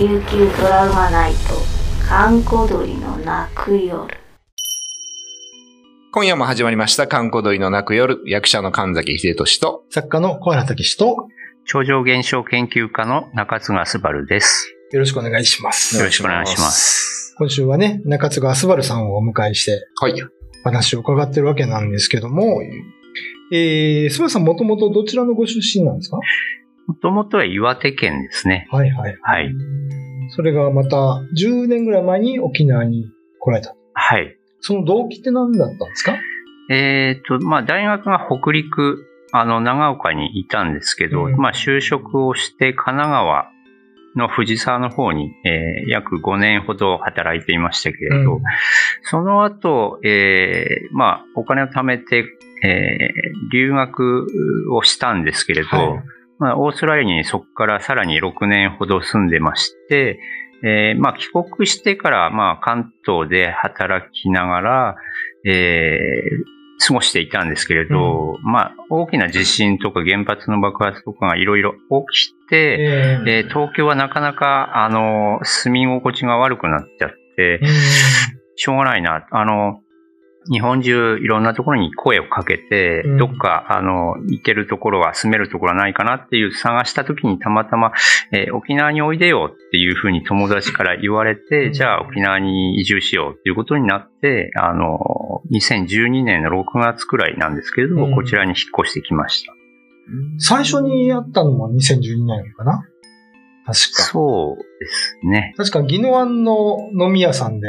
[0.00, 1.38] 琉球ドラマナイト
[2.08, 4.08] 閑古鳥の泣く夜
[6.10, 11.28] 今夜も始まりました、観光鳥の泣く夜、役者の神崎秀俊と、作家の小原武史と、
[11.66, 14.74] 超常現象研究家の中津川昴です。
[14.90, 15.98] よろしくお願いします。
[15.98, 17.34] よろしくお願いします。
[17.36, 20.14] 今週はね、中津川すばるさんをお迎えして、はい。
[20.64, 22.62] 話を伺ってるわけなんですけども、
[23.52, 26.16] えー、すばるさんもともとどちらのご出身なんですか？
[26.86, 28.66] もともとは岩手県ですね。
[28.68, 29.16] はいはい。
[29.22, 29.54] はい。
[30.30, 30.96] それがまた
[31.36, 33.06] 10年ぐらい前に沖縄に
[33.40, 33.74] 来られた。
[33.94, 34.36] はい。
[34.60, 36.14] その動機って何だったんですか？
[36.70, 43.50] えっ、と、まあ、大学が北陸、あの、長岡にいたんですけど、うんまあ、就職をして神奈川
[44.16, 48.42] の藤沢の方に、えー約5年ほど働いていましたけれど、うん
[49.02, 52.24] その後、えーまあ、お金を貯めて、
[52.62, 54.26] えー留学
[54.72, 56.02] をしたんですけれど、はい
[56.40, 60.18] まあ、オーストラリアにそこからさらに6年ほど住んでまして、
[60.64, 64.96] えーまあ、帰国してから、まあ、関東で働きながら、
[65.46, 71.74] えー過ごしていたんですけれど、まあ、大きな地震とか原発の爆発とかがいろいろ
[72.10, 77.66] 起きて、ええー東京はなかなか、あの、住み心地が悪くなっちゃってー、
[78.56, 79.26] しょうがないな。
[79.30, 79.80] あの、
[80.48, 87.92] 日本中いろんなところに声をかけて、うんどっか、あの、行けるところは住めるところはないかなっていう探した時にたまたま、
[88.32, 94.98] えー沖縄においでよっていうふうに友達から言われて、うんじゃあ沖縄に移住しようっていうことになって、あの、
[95.52, 99.52] 2012年の6月くらいなんですけれど、うんこちらに引っ越してきました。
[100.38, 102.82] 最初に会ったのも2012年かな？
[103.66, 104.02] 確か。
[104.02, 105.54] そうですね。
[105.56, 107.68] 確か、宜野湾の飲み屋さんで、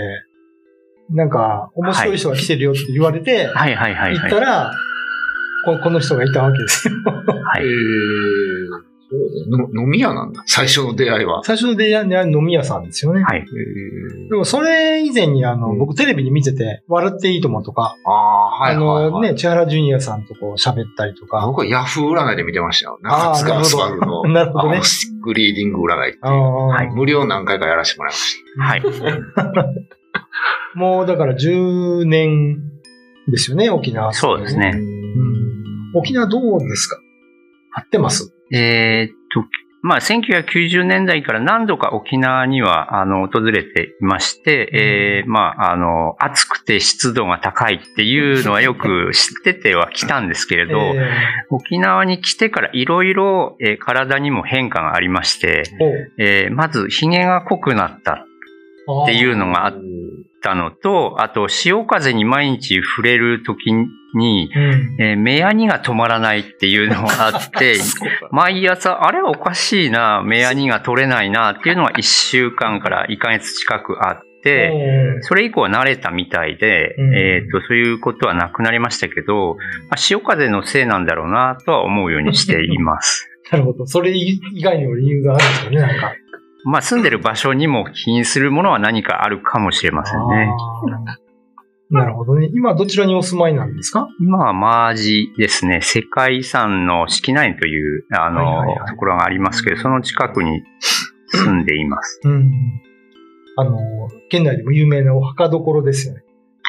[1.13, 4.19] なんか、面白い人が来てるよって言われて、はいはいはい、はい。
[4.19, 4.73] 行ったら、
[5.65, 6.95] ここの人がいたわけですよ。
[7.05, 8.91] はいえー、
[9.49, 10.43] の飲み屋なんだ。
[10.47, 11.43] 最初の出会いは。
[11.43, 13.23] 最初の出会いは飲み屋さんですよね。
[13.23, 13.39] はい。
[13.39, 19.11] えでも、それ以前に、あの、うん僕テレビに見てて、笑っていいともとか、ー、ああー、はいあはい、はい。
[19.11, 23.00] のね、千原ジュニアさんとこう喋ったりとか、僕はヤフー占いで見てましたよ。
[23.01, 24.23] 中津川スバルの。
[24.23, 26.25] なるほどねアコースティックリーディング占いっていう。
[26.25, 28.81] ああはい無料何回かやらせてもらいましはい。
[30.75, 32.59] もうだから10年
[33.27, 34.11] ですよね、沖縄。
[34.11, 34.17] た。
[34.19, 34.73] そうですね。
[34.75, 35.91] うん。
[35.95, 36.97] 沖縄どうですか？
[37.73, 38.33] 合ってます？
[38.53, 39.45] えーっと、
[39.83, 51.09] まあ、1990年代から何度か沖縄には、あの、訪れていまして、えーまあ、あの、暑くて湿度が高いっていうのはよく知ってては来たんですけれど、え
[51.49, 55.63] 沖縄に来てからいろいろえー体にも変化がありまして、
[56.19, 58.13] えーまず、髭が濃くなった
[59.03, 59.73] っていうのがあっ
[60.41, 64.97] たのと、あと、潮風に毎日触れるときに、うん。
[65.00, 67.75] えー目やにが止まらないっていうのがあって、
[68.31, 79.56] 毎朝、あれおかしいな、目やにが取れないなっていうのが1週間から1ヶ月近くあって、それ以降は慣れたみたいで、うんえっ、と、そういうことはなくなりましたけど、
[79.90, 83.30] まあ、潮風のせいなんだろうなとは思うようにしています。
[83.51, 83.85] なるほど。
[83.85, 86.13] それ以外にも理由があるんですよね、なんか。
[86.66, 90.49] まあ、住んでる場所にも起因するものは何かあるかもしれませんね。
[91.89, 92.49] なるほどね。
[92.53, 94.07] 今どちらにお住まいなんですか？
[94.22, 100.61] 今はマージですね、世界遺産の式内という、あの、はいはいはいところがありますけど、その近くに
[101.27, 102.21] 住んでいます。
[102.23, 102.51] うん。
[103.57, 103.77] あの、
[104.29, 106.21] 県内でも有名なお墓所ですよね。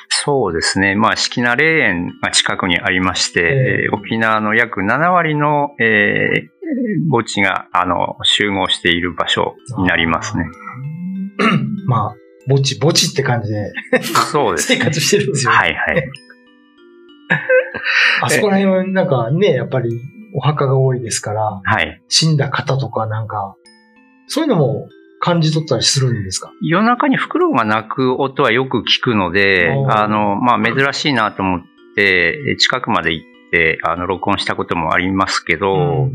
[0.08, 0.94] そうですね。
[0.96, 6.61] まあ、四季名霊園が近くにありまして、えええー沖縄の約7割の、えー
[7.10, 10.44] 墓地が、あの、集合している場所になりますね。
[11.86, 12.16] まあ、
[12.48, 13.72] ぼちぼちって感じで
[14.30, 15.52] そうです、生活してるんですよ。
[15.52, 16.10] はいはい。
[18.22, 20.00] あそこら辺はなんかね、やっぱり
[20.34, 22.02] お墓が多いですから、はい。
[22.08, 23.56] 死んだ方とかなんか、
[24.26, 24.88] そういうのも
[25.20, 26.50] 感じ取ったりするんですか？
[26.62, 31.60] 夜中にフクロウが鳴く音はよく聞くのであの、まあ、珍しいなと思っ
[31.96, 36.12] て、え近くまで行って、あの、録音したこともありますけど、うん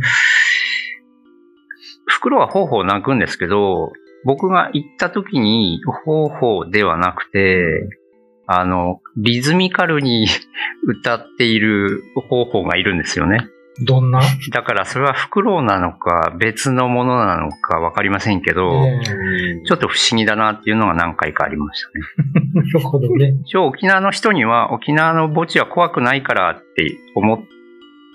[2.17, 3.93] フクロウはほうほう鳴くんですけど、
[4.25, 7.64] 僕が行った時に、ほうほうではなくて、
[8.47, 10.25] あの、リズミカルに
[10.84, 13.47] 歌っているほうほうがいるんですよね。
[13.85, 14.19] どんな、
[14.52, 21.93] だからそれはフクロウなのか別のものなのかわかりませんけど、えちょっと不思議だなっていうのが何回かありましたね。
[22.55, 23.35] え なるほどね。
[23.46, 27.56] 一応沖縄の人には沖縄の墓地は怖くないからって思っ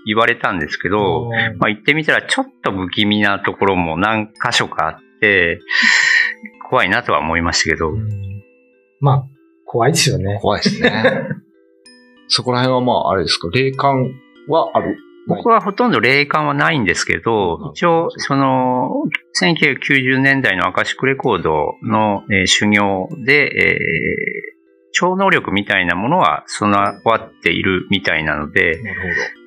[0.07, 5.61] 言われたんですけど、まあ、行ってみたらちょっと不気味なところも何箇所かあって、
[6.69, 8.43] 怖いなとは思いましたけど、うん
[9.01, 9.25] まあ、
[9.67, 10.39] 怖いですよね。
[10.41, 11.29] 怖いですね。
[12.29, 14.11] そこら辺はまあ、あれですか、霊感
[14.49, 14.97] はある？
[15.29, 18.91] 僕はほとんど霊感はないんですけど、はい一応、その、
[19.41, 24.62] 1990年代のアカシックレコードの、えー修行で、えー
[24.93, 28.81] 超能力みたいなものは備わっているみたいなので、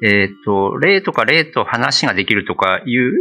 [0.03, 3.13] えっ、と、霊とか霊と話ができるとかいう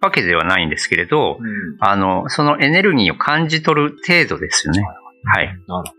[0.00, 1.44] わけではないんですけれど、ほど。
[1.80, 4.82] あの、そのエネルギーを感じ取る程度ですよね。
[5.24, 5.46] はい。
[5.46, 5.92] なるほど。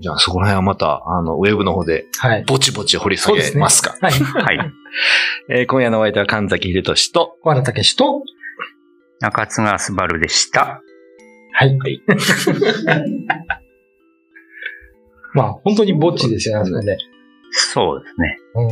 [0.00, 2.44] じゃあそこら辺はまた、あの、ウェブの方で、はい。
[2.44, 3.96] ぼちぼち掘り下げますか。
[4.00, 4.12] はい。
[4.12, 4.72] はい。
[5.50, 8.22] えー今夜のお相手は神崎秀俊と、小原武史と、
[9.20, 10.82] 中津川すばるでした。
[11.52, 11.76] はい。
[11.78, 12.02] はい
[15.34, 16.96] まあ、本当にぼっちですよね、あそこね。
[17.50, 18.38] そうですね。
[18.54, 18.68] うん。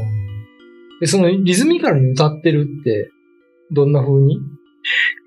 [1.01, 3.11] で、そのリズミカルに歌ってるって、
[3.71, 4.41] どんな風に？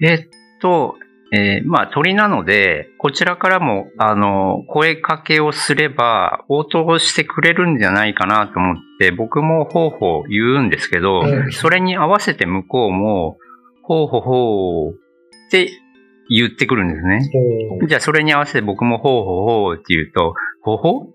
[0.02, 0.20] えっ
[0.62, 0.96] と、
[1.31, 13.38] えーまあ鳥なので、こちらからも、あの、声かけをすれば応答してくれるんじゃないかなと思って、僕も方法言うんですけど、うんそれに合わせて向こうも、
[13.84, 15.70] ほうほうほうって
[16.30, 17.30] 言ってくるんですね。
[17.88, 20.34] じゃあそれに合わせて僕もほうほうほうって言うと、
[20.69, 21.13] ほうほう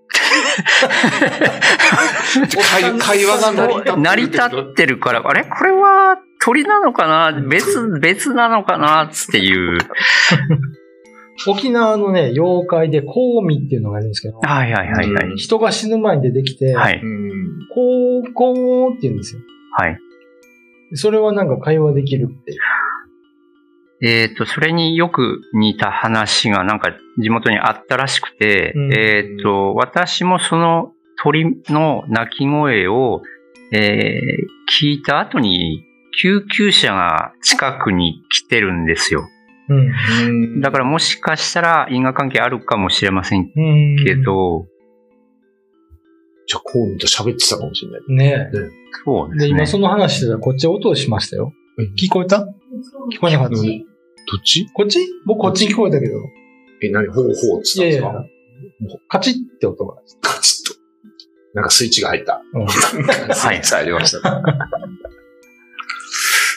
[2.72, 3.52] 会会話
[3.84, 9.78] が成り立ってるから、あれこれは鳥なのかな別、別なのかなっていう。
[11.48, 15.26] 沖縄のね、妖怪で、コウミっていうのがいるんですけど、はいはいはいはい。
[15.30, 17.00] うん人が死ぬ前に出てきて、はい。
[17.02, 17.68] うん。
[17.74, 19.40] こう、こうって言うんですよ。
[19.76, 19.98] はい。
[20.92, 22.58] それはなんか会話できるっていう。
[24.02, 30.92] えっ、と、それによく似た話がなんか地元にあったらしくて、うんえっ、と、私もその
[31.22, 33.22] 鳥の鳴き声を、
[33.72, 35.84] えー聞いた後に
[36.20, 39.28] 救急車が近くに来てるんですよ。
[39.68, 40.60] うん。
[40.60, 44.04] だからもしかしたら因果関係あるかもしれませんうん。
[44.04, 44.66] けど、
[46.46, 48.00] じゃあ、こう見と喋ってたかもしれない。
[48.08, 48.56] ねえ。
[48.56, 48.70] で、
[49.04, 49.66] そうですね今。
[49.66, 51.52] その話してたらこっち音をしましたよ。
[51.98, 52.46] 聞こえた？
[53.12, 53.54] 聞こえなかった。
[53.56, 54.66] どっち？
[54.72, 55.00] こっち？
[55.26, 56.14] 僕こっちに聞こえたけど。
[56.82, 57.06] え、何？
[57.08, 58.22] ほうほうって言ったんいやいや
[58.80, 59.96] ですか、カチッって音が。
[60.20, 60.74] カチッと。
[61.54, 62.42] なんかスイッチが入った。
[62.54, 63.00] うん スイ
[63.56, 64.42] ッチ入りました。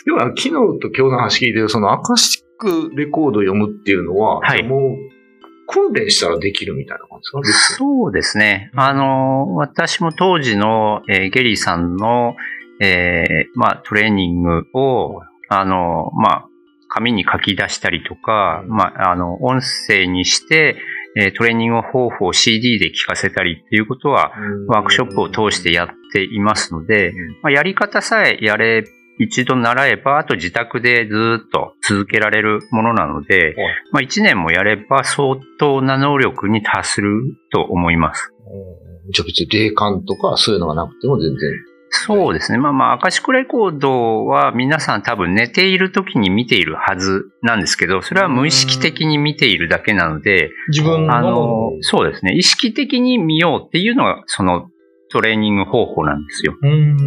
[0.06, 7.76] でも、昨日と今日の話聞いてる、そのアカシックレコードを読むっていうのは、はいもう、訓練したらできるみたいな感じですか？
[7.76, 8.72] そうですね。
[8.76, 12.36] あの、私も当時の、えーゲリーさんの、
[12.80, 16.46] えーまあ、トレーニングを、あの、まあ、
[16.90, 18.70] 紙に書き出したりとか、うん。
[18.70, 20.78] まあ、あの、音声にして、
[21.16, 24.32] えートレーニング方法を CD で聞かせたりっていうことは、
[24.68, 28.84] ワークショップを通してやっていますので、まあ、やり方さえやれ、
[29.20, 33.56] 一度習えば、あと自宅でずっと続けられるものなので、
[33.92, 38.32] まあ、一年もやれば相当な能力に達すると思います。
[38.46, 39.12] うん。
[39.12, 41.52] じゃあ別に霊感とかそういうのがなくても全然。
[41.90, 42.58] そうですね。
[42.58, 52.34] まあまあ、アカシックレコードは皆さん多分寝ている時に見ているはずなんですけど、それは無意識的に見ているだけなので、自分のあの、そうですね。
[52.36, 54.70] 意識的に見ようっていうのがその
[55.12, 56.58] トレーニング方法なんですよ。
[56.62, 56.98] うん。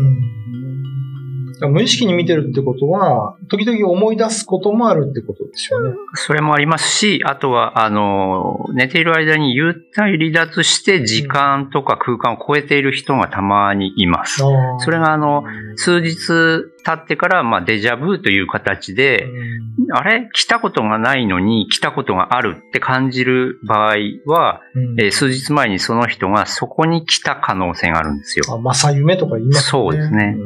[1.69, 5.95] 無意識に見てるってことは、時々思い出すこともあるってことですよね。
[6.15, 14.43] それもありますし、あとは、あの、寝ている間に幽体離脱して時間とか空間を超えている人がたまにいます。
[14.79, 15.45] それが、あの、
[15.77, 16.17] 数日
[16.85, 19.27] 経ってから、まあ、デジャブという形で、
[19.93, 20.29] あれ？
[20.33, 28.45] 来たことがないのに来たことがあるって感じる場合は、うんえー数日前にその人がそこに来た可能性があるんですよ。
[28.49, 30.37] あ、正夢とか言いますそうですね。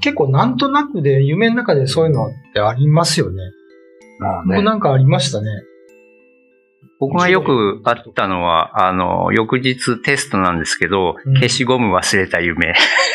[0.00, 3.42] 結構なんとなくで夢の中でそういうのってありますよね。
[4.18, 5.48] まあ僕なんかありましたね。
[7.00, 12.74] 僕がよくあったのは、あの、翌日テストなんですけど、うん消しゴム忘れた夢。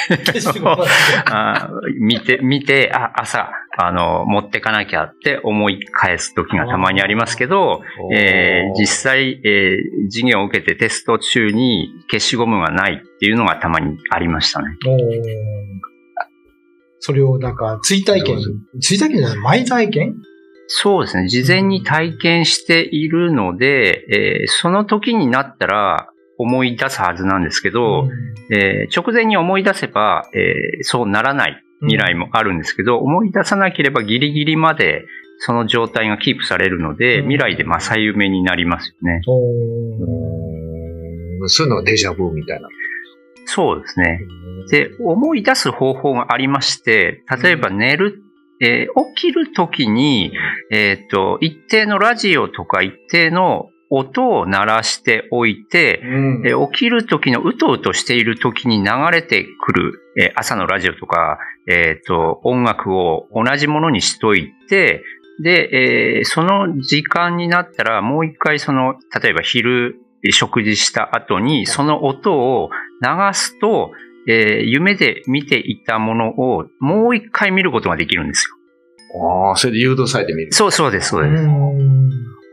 [1.99, 14.77] 見て、見て、あ、朝、あの、持ってかなきゃって思い返す時がたまにありますけど、えー実際、えー授業を受けてテスト中に消しゴムがないっていうのがたまにありましたね。
[17.05, 18.39] それをなんか追体験、
[18.81, 20.15] 追体験じゃない、前体験？
[20.67, 21.27] そうですね。
[21.27, 26.09] 事前に体験しているので、えーその時になったら
[26.39, 28.09] 思い出すはずなんですけど、
[28.51, 35.05] えー直前に思い出せば、えーそうならない未来もあるんですけど、思い出さなければギリギリまで
[35.37, 37.29] その状態がキープされるので、うん。
[37.29, 39.21] 未来で正夢になりますよね。
[41.47, 42.67] そういうのがデジャブみたいな。
[43.45, 44.19] そうですね。
[44.69, 48.21] で、思い出す方法がありまして、例えば寝る、
[48.61, 50.31] えー起きるときに、
[50.71, 56.47] えっ、と、一定のラジオとか一定の音を鳴らしておいて、うん。
[56.47, 61.37] えー起きる時のうとうとしている時に流れてくる、えー朝のラジオとか、
[61.67, 65.03] えっ、と、音楽を同じものにしといて、
[65.41, 72.69] で、えーその時間になったらもう一回その、例えば昼えー食事した後にその音を
[73.01, 73.91] 流すと、
[74.27, 78.55] えー夢で見ていたものをもう一回見ることができるんですよ。
[79.49, 80.51] ああ、それで誘導されてみる。
[80.51, 81.43] そうそうです、そうです。
[81.43, 81.95] うん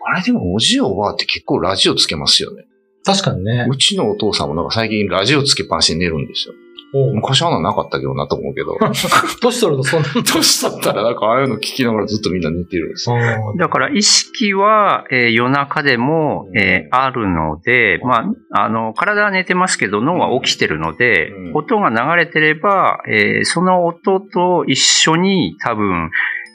[0.04, 2.66] あれでもおじおばあって結構ラジオつけますよね。
[3.04, 3.66] 確かにね。
[3.70, 6.54] うちのお父さんもなんか最近ラジオつけっぱなしで寝るんですよ。
[6.92, 8.76] 昔はあんななかったけどなと思うけど。
[9.40, 10.08] 年取るとそんな。
[10.22, 13.16] 年だったらなんかああいうの聞きながらずっとみんな寝てるんですよ。
[13.58, 26.10] だから意識は、えー夜中でも、えーあるので、まあ、あの、体は寝てますけど脳は起きてるので、うん音が流れてれば、えーその音と一緒に多分、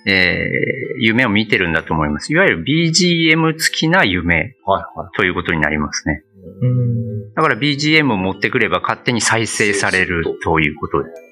[0.05, 2.33] えー夢を見てるんだと思います。
[2.33, 5.17] いわゆる BGM 付きな夢はいはい。
[5.17, 6.23] ということになりますね。
[6.61, 7.33] うん。
[7.33, 11.23] だから BGM を持ってくれば勝手に再生されるということです。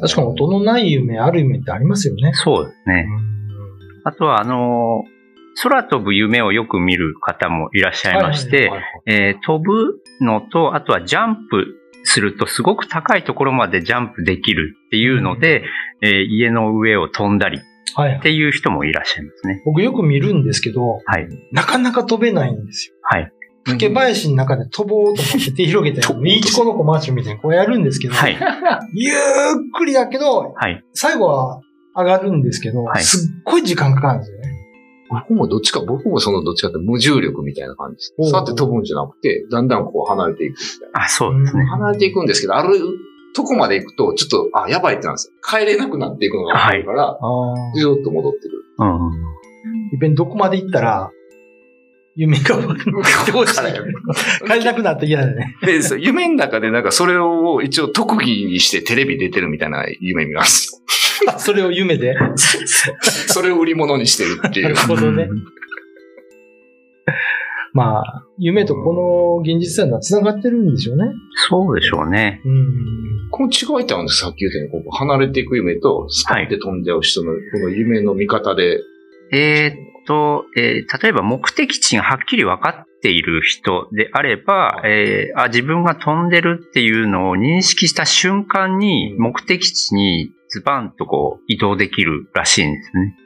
[0.00, 2.32] 確かに音のない夢、ある夢ってありますよね。
[2.34, 3.06] そうですね。
[3.26, 3.32] うん
[4.04, 5.22] あとは、あのー
[5.54, 8.70] 空飛ぶ夢をよく見る方もいらっしゃいまして、
[9.44, 15.62] 飛ぶのと、あとはジャンプするとすごく高いところまでジャンプできるっていうので、
[16.00, 17.60] えー家の上を飛んだりっ
[17.94, 19.62] はいていう人もいらっしゃいますね。
[19.66, 21.28] 僕よく見るんですけど、はい。
[21.52, 22.94] なかなか飛べないんですよ。
[23.02, 23.30] はい。
[23.64, 28.38] 竹林の中で飛ぼうと思って手広げて、飛ぼうとミーチコのコマーシャルみたいにこうやるんですけど、はい。
[28.94, 29.16] ゆっ
[29.74, 30.84] くりだけど、はい。
[30.94, 31.60] 最後は
[31.96, 34.52] 上がるんですけど、はいすっごい時間かかるんですよね。
[35.10, 38.30] 僕もどっちか、僕もそのどっちかって無重力みたいな感じです。
[38.30, 41.04] さって飛ぶんじゃなくて、だんだんこう離れていくみたいな。
[41.04, 41.64] あ、そうですね。
[41.66, 42.78] 離れていくんですけど、ある
[43.34, 45.34] とこまで行くと、ちょっと、あ、やばいってなんですよ。
[45.42, 47.54] 帰れなくなっていくのがわかるから、ああ。
[47.74, 48.64] ずーっと戻ってくる。
[48.78, 48.88] うん。
[49.92, 51.10] いっぺんどこまで行ったら、
[52.14, 52.68] 夢がど
[53.40, 53.72] うして
[54.46, 55.56] 帰れなくなって嫌だね。
[55.62, 60.82] で、夢の中でなんかそれを一応特技にしてテレビ出てるみたいな夢見ます。
[61.38, 62.14] それを夢で？
[62.14, 64.76] な それを売り物にしてるっていうる。
[64.76, 65.28] ほどね。
[67.74, 71.04] まあ、夢とこの現実というのは繋がってるんでしょうね。
[71.48, 72.42] そうでしょうね。
[72.44, 73.30] うん。
[73.30, 78.78] この違いってあるんですさっき言ったように、こう離れていく夢と、スパンって飛んじゃう人の、この夢の見方で、
[79.32, 93.16] えーっと、えー例えば目的地がはっきり分かっている人であれば、えーあ、自分が飛んでるっていうのを認識した瞬間に目的地にズバンとこう移動できるらしいんですね。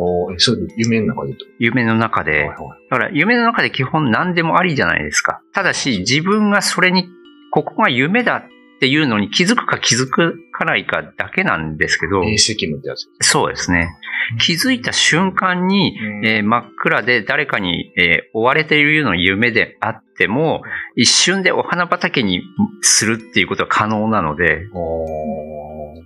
[0.00, 1.44] おそれ夢の中でと。
[1.58, 2.48] 夢の中で。
[2.90, 5.40] だから夢の中で基本何でもありじゃないですか。
[5.52, 7.08] ただし自分がそれに、
[7.50, 8.42] ここが夢だっ
[8.80, 13.08] ていうのに気づくか気づかないかだけなんですけど、明晰夢ってやつ。
[13.20, 13.90] そうですね。
[14.40, 20.62] 気づいた瞬間に、えー真っ暗で誰かに、えー追われているような夢であっても、
[20.96, 22.42] 一瞬でお花畑に
[22.82, 24.66] するっていうことは可能なので、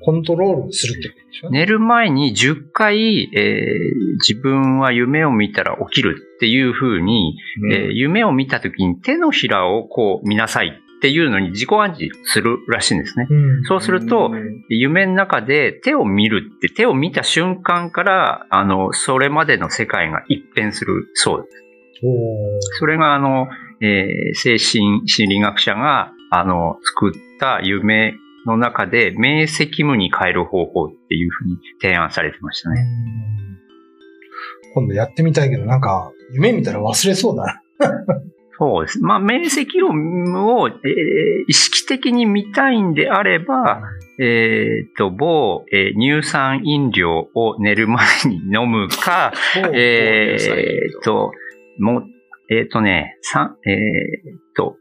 [0.04, 1.50] コントロールするってことでしょ？
[1.50, 1.60] ね。
[1.60, 13.26] 寝る前に10回、えー自分は夢を見たら起きるっていう風に、うんえー夢を見た時に手のひらをこう見なさいっていうのに自己暗示するらしいんですね。
[13.28, 13.64] うん。
[13.64, 14.30] そうすると、
[14.68, 22.06] 夢の中で手を見るって、手を見た瞬間から、あの、それまでの世界が一変するそうです。
[22.06, 23.49] おそれが、あの、
[23.80, 28.14] えー精神心理学者が、あの、作った夢
[28.47, 32.87] の中で、明晰夢に変える方法っていうふうに提案されてましたーね。
[34.73, 37.62] 今度やってみたいけど、なんか、夢見たら忘れそうだな。
[38.62, 39.02] そうです。
[39.02, 40.73] まあ、明晰夢を、えー
[41.49, 43.83] 意識的に見たいんであれば、
[44.21, 49.33] えっ、と、某、えー乳酸飲料を寝る前に飲むか、
[49.75, 51.33] えーっと、
[51.81, 52.04] もう、
[52.49, 53.75] えーっとね、さえー
[54.38, 54.76] っと、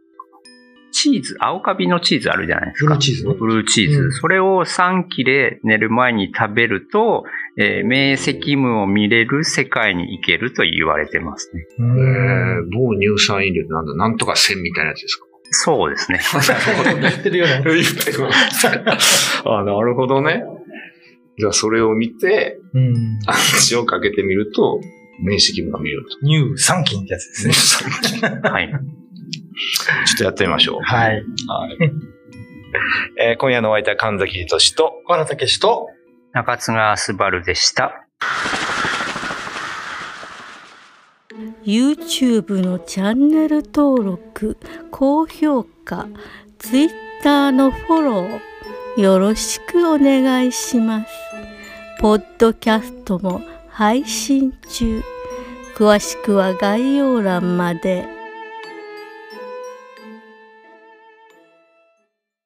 [0.91, 2.87] チーズ、青カビのチーズあるじゃないですか。
[2.87, 4.01] ブルーチーズねブルーチーズ。
[4.01, 7.23] うんそれを3切れ寝る前に食べると、
[7.57, 11.65] えー明晰夢を見れる世界に行けると言われてますね。
[11.79, 12.69] うえん。
[12.69, 15.25] ー、某乳酸飲料ってなんだ、なんとか線みたいなやつですか？
[15.53, 16.19] そうですね。
[17.01, 17.61] 言ってるよね。
[19.45, 20.43] あ、なるほどね。
[21.37, 22.93] じゃあそれを見て、うん。
[23.25, 24.79] 暗示をかけてみると、
[25.23, 26.17] 明晰夢が見えると。
[26.25, 27.83] 乳酸菌ってやつです
[28.23, 28.39] ね。
[28.49, 28.71] はい。
[30.05, 30.81] ちょっとやってみましょう。
[30.81, 31.15] はい。
[31.15, 31.23] はい。
[33.19, 35.89] えー今夜のお相手は神崎仁と、小原武史と、
[36.31, 38.07] 中津川すばるでした。
[41.63, 44.57] YouTube のチャンネル登録
[44.89, 46.07] 高評価
[46.59, 51.07] Twitter のフォローよろしくお願いします
[51.99, 55.01] ポッドキャストも配信中
[55.75, 58.20] 詳しくは概要欄まで。